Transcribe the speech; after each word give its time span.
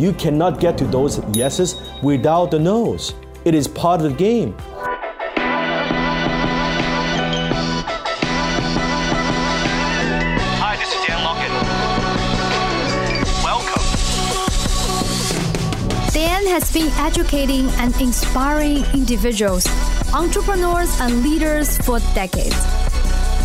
You 0.00 0.14
cannot 0.14 0.60
get 0.60 0.78
to 0.78 0.86
those 0.86 1.18
yeses 1.36 1.76
without 2.02 2.50
the 2.50 2.58
no's. 2.58 3.12
It 3.44 3.54
is 3.54 3.68
part 3.68 4.00
of 4.00 4.10
the 4.10 4.16
game. 4.16 4.54
Hi, 10.56 10.76
this 10.78 10.88
is 10.88 11.04
Dan 11.06 11.22
Lok. 11.22 11.36
Welcome. 13.44 13.82
Dan 16.14 16.46
has 16.46 16.72
been 16.72 16.88
educating 16.96 17.68
and 17.72 17.94
inspiring 18.00 18.86
individuals, 18.94 19.66
entrepreneurs, 20.14 20.98
and 21.02 21.22
leaders 21.22 21.76
for 21.84 21.98
decades. 22.14 22.56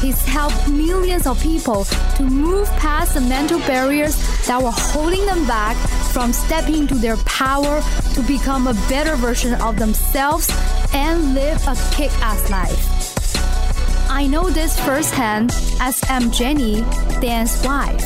He's 0.02 0.24
helped 0.24 0.70
millions 0.70 1.28
of 1.28 1.38
people 1.42 1.84
to 2.16 2.24
move 2.24 2.70
past 2.78 3.16
the 3.16 3.22
mental 3.22 3.60
barriers 3.60 4.16
that 4.48 4.62
were 4.64 4.72
holding 4.72 5.26
them 5.26 5.46
back 5.46 5.76
from 6.16 6.32
stepping 6.32 6.76
into 6.76 6.96
their 6.96 7.18
power 7.26 7.82
to 8.14 8.22
become 8.22 8.68
a 8.68 8.74
better 8.88 9.18
version 9.18 9.54
of 9.56 9.78
themselves 9.78 10.50
and 10.94 11.34
live 11.34 11.62
a 11.68 11.76
kick 11.92 12.10
ass 12.22 12.50
life. 12.50 14.10
I 14.10 14.26
know 14.26 14.50
this 14.50 14.80
firsthand 14.80 15.52
as 15.82 16.02
I'm 16.08 16.32
Jenny, 16.32 16.84
Dan's 17.20 17.62
wife. 17.66 18.02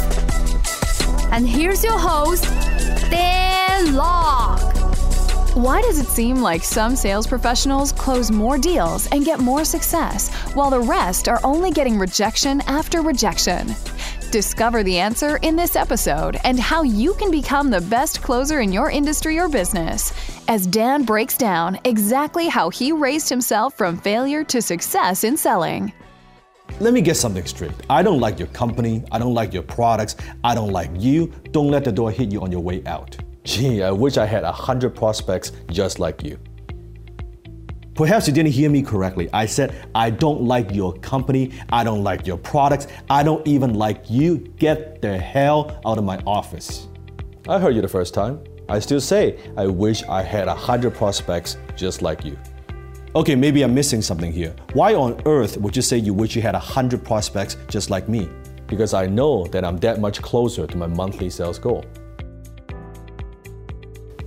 And 1.32 1.48
here's 1.48 1.84
your 1.84 2.00
host, 2.00 2.46
Dan 3.12 3.94
Lok. 3.94 4.60
Why 5.56 5.80
does 5.84 6.00
it 6.00 6.08
seem 6.08 6.38
like 6.38 6.64
some 6.64 6.96
sales 6.96 7.28
professionals 7.28 7.92
close 7.92 8.32
more 8.32 8.58
deals 8.58 9.06
and 9.12 9.24
get 9.24 9.40
more 9.40 9.64
success, 9.64 10.34
while 10.56 10.72
the 10.72 10.80
rest 10.80 11.28
are 11.28 11.40
only 11.44 11.70
getting 11.70 12.00
rejection 12.00 12.62
after 12.62 13.04
rejection? 13.04 13.68
Discover 14.32 14.84
the 14.84 15.00
answer 15.00 15.38
in 15.38 15.56
this 15.56 15.76
episode 15.76 16.38
and 16.44 16.60
how 16.60 16.84
you 16.84 17.16
can 17.16 17.32
become 17.32 17.72
the 17.72 17.82
best 17.82 18.22
closer 18.22 18.60
in 18.60 18.72
your 18.72 18.92
industry 18.92 19.40
or 19.40 19.50
business 19.50 20.14
as 20.48 20.68
Dan 20.68 21.04
breaks 21.04 21.36
down 21.36 21.80
exactly 21.84 22.48
how 22.48 22.70
he 22.70 22.92
raised 22.92 23.28
himself 23.28 23.76
from 23.76 23.98
failure 23.98 24.44
to 24.44 24.62
success 24.62 25.24
in 25.24 25.36
selling. 25.36 25.92
Let 26.80 26.94
me 26.94 27.02
get 27.02 27.18
something 27.18 27.44
straight. 27.46 27.74
I 27.90 28.04
don't 28.04 28.20
like 28.20 28.38
your 28.38 28.50
company. 28.50 29.04
I 29.12 29.18
don't 29.18 29.34
like 29.34 29.52
your 29.52 29.64
products. 29.64 30.16
I 30.44 30.54
don't 30.54 30.72
like 30.72 30.92
you. 30.94 31.34
Don't 31.50 31.72
let 31.72 31.84
the 31.84 31.92
door 31.92 32.12
hit 32.12 32.32
you 32.32 32.42
on 32.42 32.52
your 32.52 32.62
way 32.62 32.84
out. 32.86 33.18
Gee, 33.46 33.82
I 33.82 33.90
wish 33.90 34.18
I 34.18 34.28
had 34.28 34.44
a 34.44 34.52
hundred 34.52 34.96
prospects 34.96 35.54
just 35.72 35.98
like 35.98 36.22
you. 36.22 36.38
Perhaps 38.00 38.30
you 38.30 38.34
didn't 38.34 38.54
hear 38.54 38.70
me 38.70 38.82
correctly. 38.82 39.28
I 39.34 39.46
said, 39.46 39.76
I 39.94 40.10
don't 40.10 40.44
like 40.44 40.74
your 40.74 40.94
company. 41.00 41.52
I 41.70 41.84
don't 41.84 42.02
like 42.02 42.26
your 42.26 42.38
products. 42.38 42.88
I 43.10 43.24
don't 43.24 43.46
even 43.46 43.74
like 43.74 44.10
you. 44.10 44.38
Get 44.58 45.02
the 45.02 45.18
hell 45.18 45.82
out 45.86 45.98
of 45.98 46.06
my 46.06 46.18
office. 46.26 46.88
I 47.50 47.60
heard 47.60 47.76
you 47.76 47.82
the 47.82 47.90
first 47.90 48.14
time. 48.14 48.42
I 48.70 48.80
still 48.80 49.02
say, 49.02 49.38
I 49.58 49.68
wish 49.68 50.02
I 50.04 50.24
had 50.24 50.48
a 50.48 50.56
hundred 50.56 50.94
prospects 50.94 51.58
just 51.76 52.02
like 52.02 52.24
you. 52.24 52.38
Okay, 53.16 53.36
maybe 53.36 53.64
I'm 53.64 53.76
missing 53.76 54.02
something 54.02 54.32
here. 54.32 54.56
Why 54.72 54.96
on 54.96 55.22
earth 55.26 55.58
would 55.58 55.76
you 55.76 55.82
say 55.82 55.98
you 55.98 56.14
wish 56.14 56.38
you 56.38 56.42
had 56.42 56.56
a 56.56 56.66
hundred 56.74 57.04
prospects 57.04 57.58
just 57.68 57.90
like 57.90 58.08
me? 58.08 58.30
Because 58.68 58.94
I 58.94 59.08
know 59.08 59.46
that 59.48 59.66
I'm 59.66 59.76
that 59.80 60.00
much 60.00 60.22
closer 60.22 60.66
to 60.66 60.78
my 60.78 60.88
monthly 60.88 61.30
sales 61.30 61.60
goal. 61.60 61.84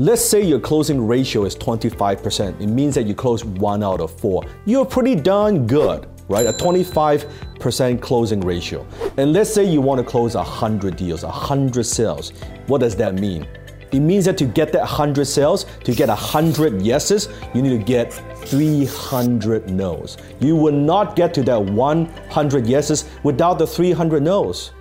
Let's 0.03 0.25
say 0.25 0.42
your 0.42 0.58
closing 0.58 1.06
ratio 1.06 1.45
is 1.45 1.55
25%. 1.55 2.61
It 2.61 2.67
means 2.67 2.97
that 2.97 3.06
you 3.06 3.14
close 3.14 3.45
one 3.45 3.84
out 3.84 4.00
of 4.00 4.11
four. 4.11 4.42
You're 4.64 4.84
pretty 4.84 5.14
darn 5.14 5.64
good, 5.64 6.08
right? 6.28 6.45
A 6.45 6.53
25% 6.53 8.00
closing 8.00 8.41
ratio. 8.41 8.84
And 9.17 9.33
let's 9.33 9.55
say 9.55 9.62
you 9.62 9.80
want 9.80 10.00
to 10.00 10.05
close 10.05 10.34
100 10.34 10.97
deals, 10.97 11.23
100 11.23 11.86
sales. 11.86 12.30
What 12.67 12.80
does 12.80 12.97
that 12.97 13.14
mean? 13.14 13.47
It 13.92 14.00
means 14.00 14.25
that 14.25 14.36
to 14.39 14.45
get 14.45 14.73
that 14.73 14.80
100 14.80 15.25
sales, 15.25 15.67
to 15.84 15.95
get 15.95 16.08
100 16.08 16.83
yeses, 16.83 17.28
you 17.55 17.62
need 17.62 17.78
to 17.78 17.84
get 17.84 18.12
300 18.48 19.70
no's. 19.70 20.17
You 20.41 20.56
will 20.56 20.73
not 20.73 21.14
get 21.14 21.33
to 21.34 21.45
that 21.45 21.62
100 21.64 22.67
yeses 22.67 23.08
without 23.23 23.61
the 23.61 23.68
300 23.68 24.20
no's. 24.20 24.73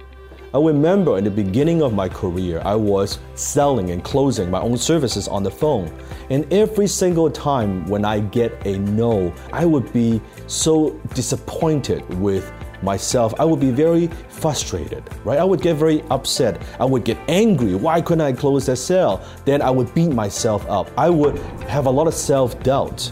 I 0.54 0.60
remember 0.60 1.18
in 1.18 1.24
the 1.24 1.32
beginning 1.32 1.82
of 1.82 1.94
my 1.94 2.10
career, 2.10 2.62
I 2.66 2.76
was 2.76 3.20
selling 3.36 3.92
and 3.92 4.04
closing 4.04 4.52
my 4.52 4.60
own 4.60 4.78
services 4.78 5.30
on 5.30 5.44
the 5.44 5.52
phone. 5.52 5.90
And 6.30 6.52
every 6.52 6.88
single 6.88 7.32
time 7.32 7.88
when 7.88 8.04
I 8.04 8.20
get 8.20 8.68
a 8.68 8.78
no, 8.78 9.34
I 9.54 9.64
would 9.64 9.94
be 9.94 10.20
so 10.48 11.00
disappointed 11.14 12.04
with 12.20 12.52
myself. 12.84 13.34
I 13.40 13.46
would 13.46 13.62
be 13.62 13.72
very 13.72 14.08
frustrated, 14.28 15.04
right? 15.24 15.40
I 15.40 15.46
would 15.46 15.62
get 15.62 15.78
very 15.78 16.02
upset. 16.10 16.62
I 16.82 16.86
would 16.86 17.06
get 17.06 17.18
angry. 17.30 17.76
Why 17.76 18.02
couldn't 18.02 18.26
I 18.26 18.34
close 18.34 18.66
that 18.66 18.76
sale? 18.76 19.24
Then 19.46 19.62
I 19.62 19.70
would 19.70 19.94
beat 19.94 20.12
myself 20.12 20.70
up. 20.70 20.90
I 20.98 21.10
would 21.10 21.38
have 21.70 21.86
a 21.86 21.92
lot 21.92 22.08
of 22.08 22.14
self 22.14 22.62
doubt. 22.62 23.10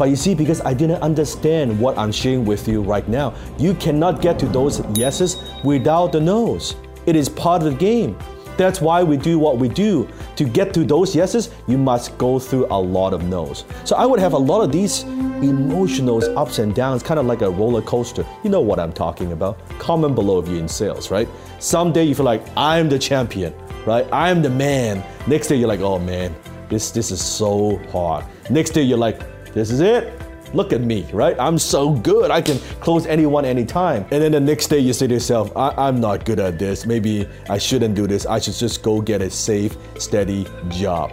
But 0.00 0.08
you 0.08 0.16
see, 0.16 0.34
because 0.34 0.62
I 0.62 0.72
didn't 0.72 1.02
understand 1.02 1.78
what 1.78 1.98
I'm 1.98 2.10
sharing 2.10 2.46
with 2.46 2.66
you 2.66 2.80
right 2.80 3.06
now, 3.06 3.34
you 3.58 3.74
cannot 3.74 4.22
get 4.22 4.38
to 4.38 4.46
those 4.46 4.80
yeses 4.96 5.36
without 5.62 6.12
the 6.12 6.20
no's. 6.22 6.74
It 7.04 7.16
is 7.16 7.28
part 7.28 7.62
of 7.62 7.72
the 7.72 7.78
game. 7.78 8.16
That's 8.56 8.80
why 8.80 9.02
we 9.02 9.18
do 9.18 9.38
what 9.38 9.58
we 9.58 9.68
do. 9.68 10.08
To 10.36 10.44
get 10.44 10.72
to 10.72 10.84
those 10.84 11.14
yeses, 11.14 11.50
you 11.66 11.76
must 11.76 12.16
go 12.16 12.38
through 12.38 12.68
a 12.70 12.80
lot 12.80 13.12
of 13.12 13.24
no's. 13.24 13.66
So 13.84 13.94
I 13.94 14.06
would 14.06 14.20
have 14.20 14.32
a 14.32 14.38
lot 14.38 14.62
of 14.62 14.72
these 14.72 15.02
emotional 15.02 16.24
ups 16.38 16.60
and 16.60 16.74
downs, 16.74 17.02
kind 17.02 17.20
of 17.20 17.26
like 17.26 17.42
a 17.42 17.50
roller 17.50 17.82
coaster. 17.82 18.24
You 18.42 18.48
know 18.48 18.62
what 18.62 18.80
I'm 18.80 18.94
talking 18.94 19.32
about. 19.32 19.58
Comment 19.78 20.14
below 20.14 20.38
if 20.38 20.48
you're 20.48 20.60
in 20.60 20.66
sales, 20.66 21.10
right? 21.10 21.28
Someday 21.58 22.04
you 22.04 22.14
feel 22.14 22.24
like 22.24 22.42
I'm 22.56 22.88
the 22.88 22.98
champion, 22.98 23.52
right? 23.84 24.06
I'm 24.10 24.40
the 24.40 24.48
man. 24.48 25.04
Next 25.26 25.48
day 25.48 25.56
you're 25.56 25.68
like, 25.68 25.80
oh 25.80 25.98
man, 25.98 26.34
this 26.70 26.90
this 26.90 27.10
is 27.10 27.20
so 27.20 27.76
hard. 27.92 28.24
Next 28.48 28.70
day 28.70 28.80
you're 28.80 28.96
like, 28.96 29.20
this 29.54 29.70
is 29.70 29.80
it. 29.80 30.12
Look 30.52 30.72
at 30.72 30.80
me, 30.80 31.06
right? 31.12 31.36
I'm 31.38 31.58
so 31.58 31.90
good. 31.90 32.30
I 32.30 32.40
can 32.40 32.58
close 32.80 33.06
anyone 33.06 33.44
anytime. 33.44 34.02
And 34.10 34.20
then 34.22 34.32
the 34.32 34.40
next 34.40 34.66
day 34.66 34.78
you 34.78 34.92
say 34.92 35.06
to 35.06 35.14
yourself, 35.14 35.56
I- 35.56 35.88
am 35.88 36.00
not 36.00 36.24
good 36.24 36.40
at 36.40 36.58
this. 36.58 36.86
Maybe 36.86 37.28
I 37.48 37.58
shouldn't 37.58 37.94
do 37.94 38.08
this. 38.08 38.26
I 38.26 38.40
should 38.40 38.54
just 38.54 38.82
go 38.82 39.00
get 39.00 39.22
a 39.22 39.30
safe, 39.30 39.76
steady 39.98 40.46
job. 40.68 41.12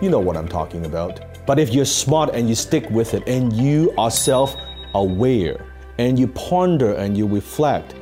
You 0.00 0.08
know 0.08 0.20
what 0.20 0.36
I'm 0.36 0.48
talking 0.48 0.86
about. 0.86 1.20
But 1.46 1.58
if 1.58 1.74
you're 1.74 1.84
smart 1.84 2.34
and 2.34 2.48
you 2.48 2.54
stick 2.54 2.88
with 2.90 3.14
it 3.14 3.28
and 3.28 3.52
you 3.52 3.92
are 3.98 4.10
self 4.10 4.56
aware 4.94 5.64
and 5.98 6.18
you 6.18 6.28
ponder 6.28 6.94
and 6.94 7.16
you 7.16 7.26
reflect, 7.26 7.94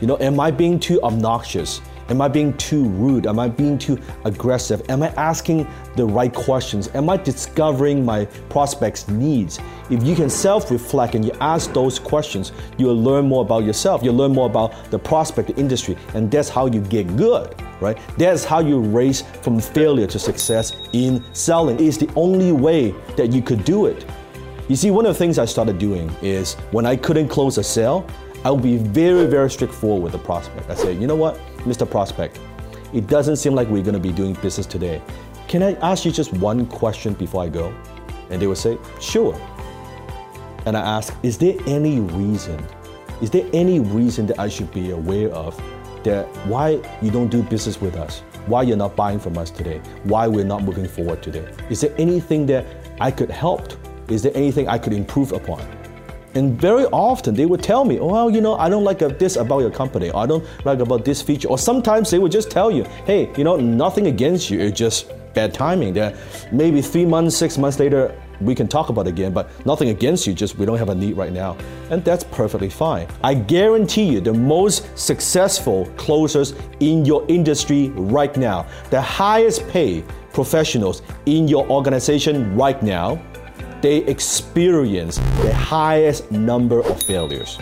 you 0.00 0.06
know, 0.06 0.18
am 0.20 0.38
I 0.38 0.52
being 0.52 0.78
too 0.78 1.02
obnoxious? 1.02 1.80
Am 2.10 2.22
I 2.22 2.28
being 2.28 2.56
too 2.56 2.84
rude? 2.84 3.26
Am 3.26 3.38
I 3.38 3.48
being 3.48 3.76
too 3.76 3.98
aggressive? 4.24 4.82
Am 4.88 5.02
I 5.02 5.08
asking 5.08 5.66
the 5.94 6.06
right 6.06 6.32
questions? 6.32 6.88
Am 6.94 7.10
I 7.10 7.18
discovering 7.18 8.02
my 8.04 8.24
prospects' 8.48 9.08
needs? 9.08 9.58
If 9.90 10.02
you 10.02 10.14
can 10.14 10.30
self 10.30 10.70
reflect 10.70 11.14
and 11.14 11.24
you 11.24 11.32
ask 11.40 11.72
those 11.74 11.98
questions, 11.98 12.52
you'll 12.78 13.00
learn 13.00 13.28
more 13.28 13.42
about 13.42 13.64
yourself. 13.64 14.02
You'll 14.02 14.16
learn 14.16 14.32
more 14.32 14.46
about 14.46 14.90
the 14.90 14.98
prospect, 14.98 15.48
the 15.48 15.56
industry, 15.56 15.96
and 16.14 16.30
that's 16.30 16.48
how 16.48 16.66
you 16.66 16.80
get 16.80 17.14
good, 17.16 17.54
right? 17.80 17.98
That's 18.16 18.42
how 18.42 18.60
you 18.60 18.80
race 18.80 19.22
from 19.42 19.60
failure 19.60 20.06
to 20.06 20.18
success 20.18 20.76
in 20.94 21.22
selling. 21.34 21.78
It's 21.78 21.98
the 21.98 22.10
only 22.16 22.52
way 22.52 22.92
that 23.16 23.32
you 23.32 23.42
could 23.42 23.64
do 23.64 23.84
it. 23.84 24.06
You 24.68 24.76
see, 24.76 24.90
one 24.90 25.04
of 25.06 25.14
the 25.14 25.18
things 25.18 25.38
I 25.38 25.44
started 25.44 25.78
doing 25.78 26.10
is 26.22 26.54
when 26.72 26.86
I 26.86 26.96
couldn't 26.96 27.28
close 27.28 27.58
a 27.58 27.64
sale, 27.64 28.06
I 28.44 28.50
would 28.50 28.62
be 28.62 28.76
very, 28.76 29.26
very 29.26 29.50
straightforward 29.50 30.02
with 30.02 30.12
the 30.12 30.18
prospect. 30.18 30.70
I 30.70 30.74
say, 30.74 30.92
you 30.92 31.06
know 31.06 31.16
what? 31.16 31.40
Mr. 31.68 31.88
Prospect, 31.88 32.40
it 32.92 33.06
doesn't 33.06 33.36
seem 33.36 33.54
like 33.54 33.68
we're 33.68 33.82
going 33.82 33.94
to 33.94 34.00
be 34.00 34.12
doing 34.12 34.34
business 34.34 34.66
today. 34.66 35.02
Can 35.46 35.62
I 35.62 35.74
ask 35.74 36.04
you 36.04 36.10
just 36.10 36.32
one 36.34 36.66
question 36.66 37.14
before 37.14 37.42
I 37.44 37.48
go? 37.48 37.74
And 38.30 38.40
they 38.40 38.46
would 38.46 38.58
say, 38.58 38.78
Sure. 39.00 39.34
And 40.66 40.76
I 40.76 40.80
ask, 40.80 41.14
Is 41.22 41.38
there 41.38 41.56
any 41.66 42.00
reason? 42.00 42.64
Is 43.20 43.30
there 43.30 43.48
any 43.52 43.80
reason 43.80 44.26
that 44.26 44.38
I 44.38 44.48
should 44.48 44.70
be 44.72 44.90
aware 44.90 45.30
of 45.30 45.60
that 46.04 46.26
why 46.46 46.80
you 47.02 47.10
don't 47.10 47.28
do 47.28 47.42
business 47.42 47.80
with 47.80 47.96
us? 47.96 48.20
Why 48.46 48.62
you're 48.62 48.76
not 48.76 48.96
buying 48.96 49.18
from 49.18 49.36
us 49.36 49.50
today? 49.50 49.80
Why 50.04 50.26
we're 50.26 50.44
not 50.44 50.62
moving 50.62 50.88
forward 50.88 51.22
today? 51.22 51.52
Is 51.68 51.80
there 51.80 51.94
anything 51.98 52.46
that 52.46 52.64
I 53.00 53.10
could 53.10 53.30
help? 53.30 53.72
Is 54.08 54.22
there 54.22 54.32
anything 54.34 54.68
I 54.68 54.78
could 54.78 54.92
improve 54.92 55.32
upon? 55.32 55.60
And 56.38 56.58
very 56.60 56.84
often 56.86 57.34
they 57.34 57.46
would 57.46 57.64
tell 57.64 57.84
me, 57.84 57.98
oh, 57.98 58.06
well, 58.06 58.30
you 58.30 58.40
know, 58.40 58.54
I 58.56 58.68
don't 58.68 58.84
like 58.84 59.00
this 59.18 59.34
about 59.34 59.58
your 59.58 59.72
company, 59.72 60.12
I 60.12 60.24
don't 60.24 60.44
like 60.64 60.78
about 60.78 61.04
this 61.04 61.20
feature. 61.20 61.48
Or 61.48 61.58
sometimes 61.58 62.12
they 62.12 62.20
would 62.20 62.30
just 62.30 62.48
tell 62.48 62.70
you, 62.70 62.84
hey, 63.06 63.28
you 63.36 63.42
know, 63.42 63.56
nothing 63.56 64.06
against 64.06 64.48
you, 64.48 64.60
it's 64.60 64.78
just 64.78 65.10
bad 65.34 65.52
timing. 65.52 65.94
That 65.94 66.14
maybe 66.52 66.80
three 66.80 67.04
months, 67.04 67.36
six 67.36 67.58
months 67.58 67.80
later, 67.80 68.14
we 68.40 68.54
can 68.54 68.68
talk 68.68 68.88
about 68.88 69.08
it 69.08 69.10
again, 69.10 69.32
but 69.32 69.50
nothing 69.66 69.88
against 69.88 70.28
you, 70.28 70.32
just 70.32 70.56
we 70.58 70.64
don't 70.64 70.78
have 70.78 70.90
a 70.90 70.94
need 70.94 71.16
right 71.16 71.32
now. 71.32 71.56
And 71.90 72.04
that's 72.04 72.22
perfectly 72.22 72.70
fine. 72.70 73.08
I 73.24 73.34
guarantee 73.34 74.04
you, 74.04 74.20
the 74.20 74.32
most 74.32 74.96
successful 74.96 75.86
closers 75.96 76.54
in 76.78 77.04
your 77.04 77.24
industry 77.28 77.88
right 77.88 78.36
now, 78.36 78.64
the 78.90 79.00
highest 79.00 79.66
paid 79.70 80.04
professionals 80.32 81.02
in 81.26 81.48
your 81.48 81.68
organization 81.68 82.56
right 82.56 82.80
now, 82.80 83.20
they 83.80 83.98
experience 83.98 85.18
the 85.42 85.54
highest 85.54 86.30
number 86.30 86.80
of 86.80 87.02
failures. 87.02 87.58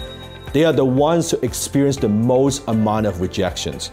They 0.53 0.65
are 0.65 0.73
the 0.73 0.85
ones 0.85 1.31
who 1.31 1.39
experience 1.41 1.97
the 1.97 2.09
most 2.09 2.67
amount 2.69 3.07
of 3.07 3.21
rejections, 3.21 3.91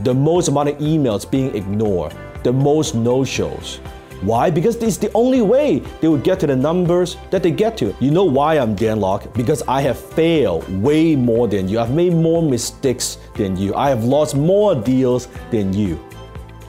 the 0.00 0.14
most 0.14 0.48
amount 0.48 0.70
of 0.70 0.78
emails 0.78 1.30
being 1.30 1.54
ignored, 1.54 2.14
the 2.42 2.52
most 2.52 2.94
no 2.94 3.24
shows. 3.24 3.80
Why? 4.22 4.50
Because 4.50 4.76
it's 4.76 4.96
the 4.96 5.12
only 5.12 5.42
way 5.42 5.80
they 6.00 6.08
will 6.08 6.18
get 6.18 6.40
to 6.40 6.46
the 6.46 6.56
numbers 6.56 7.16
that 7.30 7.42
they 7.42 7.50
get 7.50 7.76
to. 7.78 7.94
You 8.00 8.10
know 8.10 8.24
why 8.24 8.58
I'm 8.58 8.74
Dan 8.74 8.98
Lok? 8.98 9.32
Because 9.34 9.62
I 9.68 9.82
have 9.82 9.98
failed 9.98 10.66
way 10.82 11.14
more 11.14 11.46
than 11.46 11.68
you. 11.68 11.78
I've 11.78 11.92
made 11.92 12.14
more 12.14 12.42
mistakes 12.42 13.18
than 13.36 13.56
you. 13.56 13.74
I 13.74 13.90
have 13.90 14.04
lost 14.04 14.34
more 14.34 14.74
deals 14.74 15.28
than 15.50 15.72
you. 15.72 16.00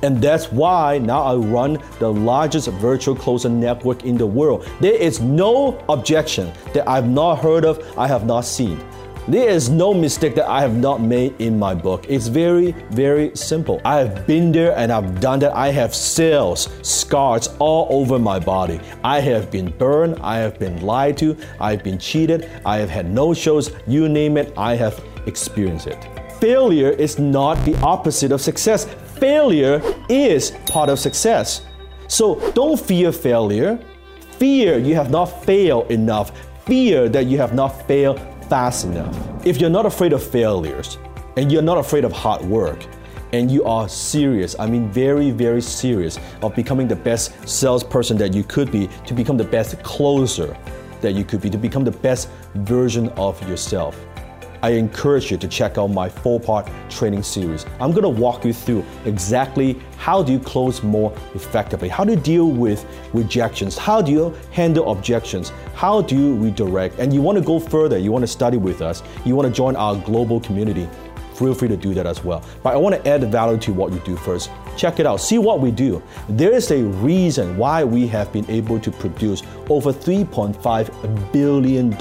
And 0.05 0.21
that's 0.21 0.51
why 0.51 0.99
now 0.99 1.23
I 1.23 1.35
run 1.35 1.79
the 1.97 2.13
largest 2.13 2.67
virtual 2.67 3.15
closer 3.15 3.49
network 3.49 4.03
in 4.05 4.17
the 4.17 4.27
world. 4.27 4.69
There 4.79 4.93
is 4.93 5.19
no 5.19 5.83
objection 5.89 6.53
that 6.75 6.87
I've 6.87 7.09
not 7.09 7.37
heard 7.37 7.65
of, 7.65 7.83
I 7.97 8.05
have 8.05 8.23
not 8.23 8.41
seen. 8.45 8.79
There 9.27 9.49
is 9.49 9.71
no 9.71 9.95
mistake 9.95 10.35
that 10.35 10.47
I 10.47 10.61
have 10.61 10.75
not 10.75 11.01
made 11.01 11.33
in 11.41 11.57
my 11.57 11.73
book. 11.73 12.05
It's 12.07 12.27
very, 12.27 12.73
very 12.91 13.35
simple. 13.35 13.81
I 13.83 13.97
have 13.97 14.27
been 14.27 14.51
there 14.51 14.77
and 14.77 14.91
I've 14.91 15.19
done 15.19 15.39
that. 15.39 15.55
I 15.55 15.69
have 15.71 15.95
sales, 15.95 16.69
scars 16.83 17.49
all 17.57 17.87
over 17.89 18.19
my 18.19 18.37
body. 18.37 18.79
I 19.03 19.21
have 19.21 19.49
been 19.49 19.71
burned. 19.71 20.19
I 20.21 20.37
have 20.37 20.59
been 20.59 20.85
lied 20.85 21.17
to. 21.17 21.35
I've 21.59 21.83
been 21.83 21.97
cheated. 21.97 22.47
I 22.63 22.77
have 22.77 22.91
had 22.91 23.09
no 23.09 23.33
shows. 23.33 23.71
You 23.87 24.07
name 24.07 24.37
it, 24.37 24.53
I 24.55 24.75
have 24.75 25.03
experienced 25.25 25.87
it. 25.87 25.97
Failure 26.39 26.91
is 26.91 27.17
not 27.17 27.55
the 27.65 27.75
opposite 27.81 28.31
of 28.31 28.41
success. 28.41 28.85
Failure 29.25 29.81
is 30.07 30.51
part 30.67 30.87
of 30.87 30.99
success. 30.99 31.63
So 32.07 32.39
don't 32.51 32.79
fear 32.79 33.11
failure. 33.11 33.79
Fear 34.37 34.77
you 34.77 34.93
have 34.93 35.09
not 35.09 35.43
failed 35.43 35.89
enough. 35.89 36.31
Fear 36.67 37.09
that 37.09 37.25
you 37.25 37.39
have 37.39 37.55
not 37.55 37.87
failed 37.87 38.19
fast 38.47 38.85
enough. 38.85 39.17
If 39.43 39.59
you're 39.59 39.71
not 39.71 39.87
afraid 39.87 40.13
of 40.13 40.21
failures 40.21 40.99
and 41.37 41.51
you're 41.51 41.63
not 41.63 41.79
afraid 41.79 42.05
of 42.05 42.11
hard 42.11 42.45
work, 42.45 42.85
and 43.33 43.49
you 43.49 43.63
are 43.63 43.89
serious, 43.89 44.55
I 44.59 44.67
mean, 44.67 44.91
very, 44.91 45.31
very 45.31 45.61
serious 45.61 46.19
of 46.43 46.53
becoming 46.53 46.87
the 46.87 46.95
best 46.95 47.49
salesperson 47.49 48.17
that 48.17 48.35
you 48.35 48.43
could 48.43 48.71
be, 48.71 48.89
to 49.07 49.15
become 49.15 49.37
the 49.37 49.49
best 49.57 49.81
closer 49.81 50.55
that 51.01 51.13
you 51.13 51.23
could 51.23 51.41
be, 51.41 51.49
to 51.49 51.57
become 51.57 51.83
the 51.83 51.97
best 52.07 52.29
version 52.53 53.09
of 53.17 53.41
yourself. 53.49 53.97
I 54.65 54.69
encourage 54.69 55.29
you 55.29 55.37
to 55.37 55.47
check 55.47 55.77
out 55.77 55.91
my 55.91 56.09
four-part 56.09 56.71
training 56.89 57.21
series. 57.21 57.67
I'm 57.79 57.91
going 57.91 58.01
to 58.01 58.09
walk 58.09 58.45
you 58.45 58.51
through 58.51 58.83
exactly 59.05 59.79
how 59.97 60.23
do 60.23 60.31
you 60.31 60.39
close 60.39 60.81
more 60.81 61.15
effectively, 61.35 61.87
how 61.87 62.03
do 62.03 62.13
you 62.13 62.19
deal 62.19 62.49
with 62.49 62.83
rejections, 63.13 63.77
how 63.77 64.01
do 64.01 64.11
you 64.11 64.35
handle 64.49 64.91
objections, 64.91 65.51
how 65.75 66.01
do 66.01 66.15
you 66.15 66.33
redirect, 66.33 66.97
and 66.97 67.13
you 67.13 67.21
want 67.21 67.37
to 67.37 67.43
go 67.43 67.59
further, 67.59 67.99
you 67.99 68.11
want 68.11 68.23
to 68.23 68.27
study 68.27 68.57
with 68.57 68.81
us, 68.81 69.03
you 69.23 69.35
want 69.35 69.47
to 69.47 69.53
join 69.53 69.75
our 69.75 69.97
global 69.97 70.39
community 70.39 70.89
feel 71.35 71.53
free 71.53 71.67
to 71.67 71.77
do 71.77 71.93
that 71.93 72.05
as 72.05 72.23
well. 72.23 72.43
But 72.63 72.73
I 72.73 72.77
want 72.77 72.95
to 72.95 73.09
add 73.09 73.23
value 73.31 73.57
to 73.59 73.73
what 73.73 73.91
you 73.93 73.99
do 73.99 74.15
first. 74.15 74.49
Check 74.77 74.99
it 74.99 75.05
out, 75.05 75.17
see 75.17 75.37
what 75.37 75.59
we 75.59 75.71
do. 75.71 76.01
There 76.29 76.53
is 76.53 76.71
a 76.71 76.83
reason 76.83 77.57
why 77.57 77.83
we 77.83 78.07
have 78.07 78.31
been 78.31 78.49
able 78.49 78.79
to 78.79 78.91
produce 78.91 79.43
over 79.69 79.91
$3.5 79.93 81.31
billion 81.31 81.91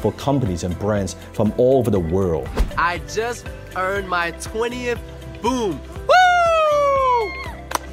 for 0.00 0.12
companies 0.12 0.64
and 0.64 0.78
brands 0.78 1.16
from 1.32 1.52
all 1.56 1.78
over 1.78 1.90
the 1.90 2.00
world. 2.00 2.48
I 2.76 2.98
just 3.08 3.46
earned 3.76 4.08
my 4.08 4.32
20th 4.32 4.98
boom 5.42 5.80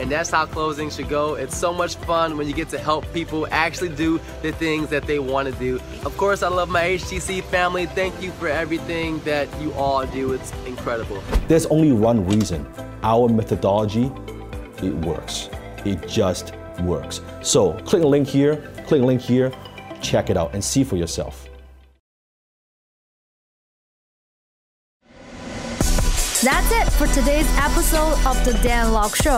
and 0.01 0.11
that's 0.11 0.31
how 0.31 0.47
closing 0.47 0.89
should 0.89 1.07
go. 1.07 1.35
It's 1.35 1.55
so 1.55 1.71
much 1.71 1.95
fun 1.95 2.35
when 2.35 2.47
you 2.47 2.53
get 2.53 2.69
to 2.69 2.79
help 2.79 3.05
people 3.13 3.47
actually 3.51 3.89
do 3.89 4.19
the 4.41 4.51
things 4.51 4.89
that 4.89 5.03
they 5.03 5.19
want 5.19 5.47
to 5.47 5.59
do. 5.59 5.79
Of 6.03 6.17
course, 6.17 6.41
I 6.41 6.47
love 6.47 6.69
my 6.69 6.81
HTC 6.81 7.43
family. 7.43 7.85
Thank 7.85 8.19
you 8.19 8.31
for 8.31 8.47
everything 8.47 9.19
that 9.19 9.47
you 9.61 9.71
all 9.73 10.05
do. 10.07 10.33
It's 10.33 10.51
incredible. 10.65 11.21
There's 11.47 11.67
only 11.67 11.91
one 11.91 12.25
reason 12.25 12.65
our 13.03 13.29
methodology, 13.29 14.11
it 14.81 14.93
works. 15.05 15.49
It 15.85 16.07
just 16.07 16.53
works. 16.81 17.21
So 17.41 17.73
click 17.85 18.01
the 18.01 18.07
link 18.07 18.27
here, 18.27 18.57
click 18.87 19.01
the 19.01 19.07
link 19.07 19.21
here, 19.21 19.51
check 20.01 20.31
it 20.31 20.37
out 20.37 20.53
and 20.53 20.63
see 20.63 20.83
for 20.83 20.97
yourself. 20.97 21.47
That's 26.43 26.71
it 26.71 26.91
for 26.93 27.05
today's 27.13 27.47
episode 27.57 28.17
of 28.25 28.43
The 28.45 28.53
Dan 28.63 28.93
Lok 28.93 29.15
Show. 29.15 29.37